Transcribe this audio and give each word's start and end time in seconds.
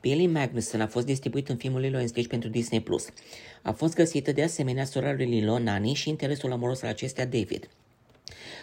Billy 0.00 0.26
Magnuson 0.26 0.80
a 0.80 0.86
fost 0.86 1.06
distribuit 1.06 1.48
în 1.48 1.56
filmul 1.56 1.80
Lilo 1.80 2.06
Stitch 2.06 2.28
pentru 2.28 2.48
Disney+. 2.48 2.84
A 3.62 3.72
fost 3.72 3.94
găsită 3.94 4.32
de 4.32 4.42
asemenea 4.42 4.84
sora 4.84 5.12
lui 5.12 5.26
Lilo, 5.26 5.58
Nani, 5.58 5.94
și 5.94 6.08
interesul 6.08 6.52
amoros 6.52 6.82
al 6.82 6.88
acestea, 6.88 7.26
David. 7.26 7.68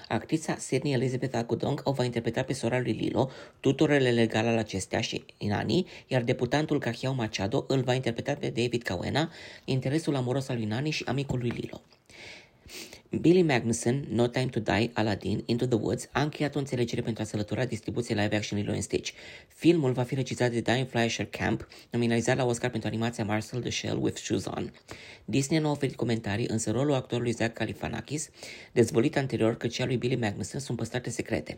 Actrița 0.08 0.58
Sydney 0.58 0.94
Elizabeth 0.94 1.36
Agudong 1.36 1.82
o 1.84 1.92
va 1.92 2.04
interpreta 2.04 2.44
pe 2.44 2.54
sora 2.54 2.79
lui 2.79 2.92
Lilo, 2.92 3.29
tutorele 3.60 4.12
legale 4.12 4.48
al 4.48 4.58
acestea 4.58 5.02
și 5.02 5.26
Nani, 5.40 5.86
iar 6.08 6.21
debutantul 6.21 6.79
Cahiao 6.79 7.13
Machado 7.13 7.65
îl 7.67 7.81
va 7.81 7.93
interpreta 7.93 8.33
pe 8.33 8.49
David 8.49 8.81
Cawena, 8.81 9.31
interesul 9.65 10.15
amoros 10.15 10.49
al 10.49 10.55
lui 10.55 10.65
Nani 10.65 10.89
și 10.89 11.04
amicul 11.07 11.39
lui 11.39 11.49
Lilo. 11.49 11.81
Billy 13.21 13.41
Magnuson, 13.41 14.05
No 14.09 14.27
Time 14.27 14.45
to 14.45 14.59
Die, 14.59 14.91
Aladdin, 14.93 15.43
Into 15.45 15.66
the 15.66 15.77
Woods, 15.77 16.09
a 16.11 16.21
încheiat 16.21 16.55
o 16.55 16.59
înțelegere 16.59 17.02
pentru 17.02 17.23
a 17.23 17.25
sălătura 17.25 17.66
distribuției 17.66 18.18
live 18.18 18.36
action 18.36 18.59
Lilo 18.59 18.80
Stitch. 18.80 19.11
Filmul 19.48 19.91
va 19.91 20.04
fi 20.04 20.16
regizat 20.16 20.52
de 20.52 20.59
Diane 20.59 20.84
Fleischer 20.84 21.25
Camp, 21.25 21.67
nominalizat 21.91 22.38
la 22.38 22.45
Oscar 22.45 22.70
pentru 22.70 22.90
animația 22.90 23.26
Marcel 23.26 23.62
the 23.62 23.70
Shell 23.70 24.04
with 24.04 24.17
Shoes 24.17 24.45
On. 24.45 24.71
Disney 25.26 25.59
nu 25.59 25.67
a 25.67 25.71
oferit 25.71 25.95
comentarii, 25.95 26.48
însă 26.48 26.71
rolul 26.71 26.93
actorului 26.93 27.31
Zach 27.31 27.54
Galifianakis, 27.54 28.30
dezvolit 28.71 29.18
anterior 29.18 29.57
că 29.57 29.68
cea 29.68 29.85
lui 29.85 29.98
Billy 29.98 30.16
Magnuson, 30.16 30.59
sunt 30.59 30.77
păstrate 30.77 31.09
secrete. 31.09 31.54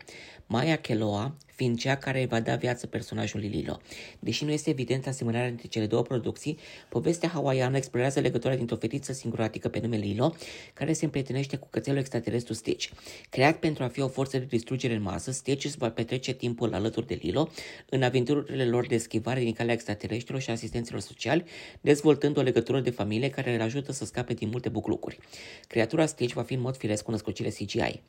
Maya 0.46 0.76
Keloa, 0.76 1.36
fiind 1.58 1.78
cea 1.78 1.96
care 1.96 2.26
va 2.26 2.40
da 2.40 2.56
viață 2.56 2.86
personajului 2.86 3.48
Lilo. 3.48 3.80
Deși 4.18 4.44
nu 4.44 4.50
este 4.50 4.70
evident 4.70 5.06
asemănarea 5.06 5.48
între 5.48 5.66
cele 5.68 5.86
două 5.86 6.02
producții, 6.02 6.58
povestea 6.88 7.28
hawaiană 7.28 7.76
explorează 7.76 8.20
legătura 8.20 8.56
dintr-o 8.56 8.76
fetiță 8.76 9.12
singuratică 9.12 9.68
pe 9.68 9.78
nume 9.78 9.96
Lilo, 9.96 10.34
care 10.74 10.92
se 10.92 11.04
împrietenește 11.04 11.56
cu 11.56 11.66
cățelul 11.70 11.98
extraterestru 11.98 12.52
Stitch. 12.52 12.88
Creat 13.30 13.58
pentru 13.58 13.84
a 13.84 13.88
fi 13.88 14.00
o 14.00 14.08
forță 14.08 14.38
de 14.38 14.44
distrugere 14.44 14.94
în 14.94 15.02
masă, 15.02 15.30
Stitch 15.30 15.64
își 15.64 15.76
va 15.76 15.90
petrece 15.90 16.32
timpul 16.32 16.74
alături 16.74 17.06
de 17.06 17.18
Lilo 17.22 17.48
în 17.88 18.02
aventurile 18.02 18.64
lor 18.64 18.86
de 18.86 18.98
schivare 18.98 19.40
din 19.40 19.52
calea 19.52 19.74
extraterestrilor 19.74 20.40
și 20.40 20.50
asistenților 20.50 21.00
sociali, 21.00 21.44
dezvoltând 21.80 22.36
o 22.36 22.42
legătură 22.42 22.80
de 22.80 22.90
familie 22.90 23.30
care 23.30 23.54
îl 23.54 23.60
ajută 23.60 23.92
să 23.92 24.04
scape 24.04 24.34
din 24.34 24.48
multe 24.48 24.68
buclucuri. 24.68 25.18
Creatura 25.66 26.06
Stitch 26.06 26.34
va 26.34 26.42
fi 26.42 26.54
în 26.54 26.60
mod 26.60 26.76
firesc 26.76 27.04
cu 27.04 27.10
născocile 27.10 27.48
CGI. 27.48 28.00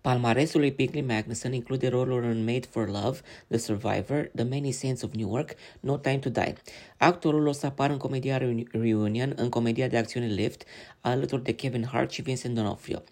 Palmaresul 0.00 0.60
lui 0.60 0.70
Bigley 0.70 1.02
Magnuson 1.02 1.52
include 1.52 1.88
roluri 1.88 2.26
în 2.26 2.44
Made 2.44 2.66
for 2.70 2.88
Love, 2.88 3.18
The 3.48 3.58
Survivor, 3.58 4.30
The 4.34 4.44
Many 4.44 4.70
Saints 4.70 5.02
of 5.02 5.12
Newark, 5.12 5.54
No 5.80 5.96
Time 5.96 6.18
to 6.18 6.28
Die. 6.28 6.54
Actorul 6.96 7.46
o 7.46 7.52
să 7.52 7.66
apară 7.66 7.92
în 7.92 7.98
comedia 7.98 8.40
Reunion, 8.70 9.32
în 9.36 9.48
comedia 9.48 9.88
de 9.88 9.96
acțiune 9.96 10.26
Lift, 10.26 10.62
alături 11.00 11.42
de 11.42 11.52
Kevin 11.52 11.84
Hart 11.84 12.10
și 12.10 12.22
Vincent 12.22 12.58
D'Onofrio. 12.58 13.02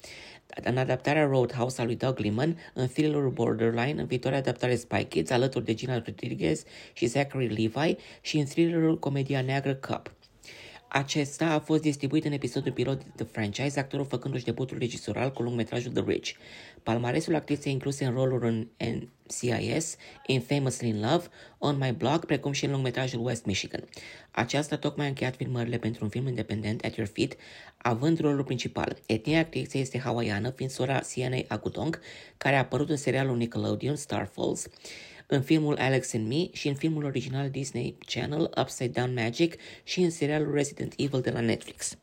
În 0.62 0.77
adaptarea 0.77 1.27
Roadhouse 1.27 1.80
a 1.80 1.84
lui 1.84 1.97
Doug 1.97 2.19
Liman, 2.19 2.58
în 2.75 2.86
filmul 2.86 3.30
Borderline, 3.30 4.00
în 4.00 4.06
viitoarea 4.06 4.38
adaptare 4.38 4.77
Spy 4.77 5.04
Kids, 5.04 5.30
alături 5.30 5.64
de 5.64 5.75
Gina 5.75 5.94
Rodriguez 5.94 6.64
și 6.92 7.06
Zachary 7.06 7.47
Levi 7.47 7.94
și 8.20 8.38
în 8.38 8.44
thrillerul 8.44 8.98
Comedia 8.98 9.41
Neagră 9.41 9.75
Cup. 9.75 10.12
Acesta 10.92 11.46
a 11.46 11.58
fost 11.58 11.83
distribuit 11.83 12.24
în 12.24 12.33
episodul 12.33 12.72
pilot 12.72 13.02
de 13.16 13.22
franchise, 13.22 13.80
actorul 13.80 14.06
făcându-și 14.06 14.44
debutul 14.44 14.78
regisoral 14.78 15.32
cu 15.32 15.42
lungmetrajul 15.42 15.92
The 15.92 16.02
Rich. 16.06 16.30
Palmaresul 16.82 17.34
actriței 17.34 17.72
incluse 17.72 18.05
în 18.05 18.12
roluri 18.12 18.47
în 18.47 18.66
NCIS, 18.77 19.97
In 20.27 20.41
Famously 20.41 20.88
in 20.88 21.00
Love, 21.00 21.27
On 21.58 21.77
My 21.80 21.92
Block, 21.92 22.24
precum 22.24 22.52
și 22.52 22.64
în 22.64 22.70
lungmetrajul 22.70 23.27
West 23.27 23.44
Michigan. 23.44 23.84
Aceasta 24.30 24.77
tocmai 24.77 25.05
a 25.05 25.08
încheiat 25.08 25.36
filmările 25.36 25.78
pentru 25.78 26.05
un 26.05 26.10
film 26.10 26.27
independent, 26.27 26.84
At 26.84 26.94
Your 26.94 27.08
Feet, 27.08 27.36
având 27.77 28.20
rolul 28.20 28.44
principal. 28.44 28.97
Etnia 29.06 29.38
actriței 29.38 29.80
este 29.80 29.98
hawaiană, 29.98 30.50
fiind 30.50 30.72
sora 30.72 31.00
CNA 31.14 31.41
Agudong, 31.48 32.00
care 32.36 32.54
a 32.54 32.58
apărut 32.58 32.88
în 32.88 32.97
serialul 32.97 33.36
Nickelodeon 33.36 33.97
Star 33.97 34.30
Falls 34.32 34.66
în 35.31 35.42
filmul 35.42 35.77
Alex 35.78 36.14
and 36.14 36.28
Me 36.28 36.48
și 36.53 36.69
în 36.69 36.75
filmul 36.75 37.05
original 37.05 37.50
Disney 37.50 37.97
Channel 38.06 38.50
Upside 38.61 39.00
Down 39.00 39.14
Magic 39.14 39.56
și 39.84 40.00
în 40.00 40.11
serialul 40.11 40.55
Resident 40.55 40.95
Evil 40.97 41.20
de 41.20 41.31
la 41.31 41.41
Netflix. 41.41 41.98